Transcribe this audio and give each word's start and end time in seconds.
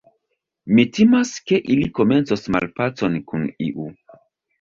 Mi 0.77 0.85
timas, 0.97 1.33
ke 1.51 1.59
ili 1.73 1.89
komencos 1.99 2.47
malpacon 2.55 3.19
kun 3.33 3.45
iu. 3.67 3.87